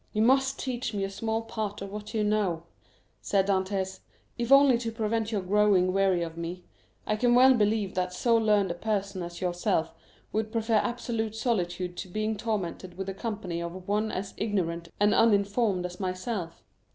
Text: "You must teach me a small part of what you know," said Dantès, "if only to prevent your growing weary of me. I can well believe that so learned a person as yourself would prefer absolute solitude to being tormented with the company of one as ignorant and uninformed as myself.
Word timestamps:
"You 0.13 0.23
must 0.23 0.57
teach 0.57 0.95
me 0.95 1.03
a 1.03 1.11
small 1.11 1.43
part 1.43 1.79
of 1.79 1.91
what 1.91 2.11
you 2.15 2.23
know," 2.23 2.63
said 3.21 3.45
Dantès, 3.45 3.99
"if 4.35 4.51
only 4.51 4.79
to 4.79 4.91
prevent 4.91 5.31
your 5.31 5.43
growing 5.43 5.93
weary 5.93 6.23
of 6.23 6.35
me. 6.37 6.63
I 7.05 7.15
can 7.15 7.35
well 7.35 7.53
believe 7.53 7.93
that 7.93 8.11
so 8.11 8.35
learned 8.35 8.71
a 8.71 8.73
person 8.73 9.21
as 9.21 9.41
yourself 9.41 9.93
would 10.33 10.51
prefer 10.51 10.77
absolute 10.77 11.35
solitude 11.35 11.97
to 11.97 12.07
being 12.07 12.35
tormented 12.35 12.97
with 12.97 13.05
the 13.05 13.13
company 13.13 13.61
of 13.61 13.87
one 13.87 14.11
as 14.11 14.33
ignorant 14.37 14.89
and 14.99 15.13
uninformed 15.13 15.85
as 15.85 15.99
myself. 15.99 16.63